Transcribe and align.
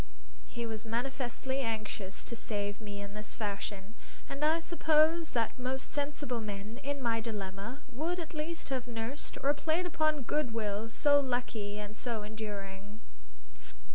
He 0.47 0.65
was 0.65 0.83
manifestly 0.83 1.59
anxious 1.59 2.23
to 2.23 2.35
save 2.35 2.81
me 2.81 3.03
in 3.03 3.13
this 3.13 3.35
fashion. 3.35 3.93
And 4.27 4.43
I 4.43 4.59
suppose 4.59 5.33
that 5.33 5.59
most 5.59 5.91
sensible 5.93 6.41
men, 6.41 6.79
in 6.81 7.03
my 7.03 7.21
dilemma, 7.21 7.81
would 7.93 8.17
at 8.19 8.33
least 8.33 8.69
have 8.69 8.87
nursed 8.87 9.37
or 9.43 9.53
played 9.53 9.85
upon 9.85 10.23
good 10.23 10.55
will 10.55 10.89
so 10.89 11.19
lucky 11.19 11.77
and 11.77 11.95
so 11.95 12.23
enduring. 12.23 12.99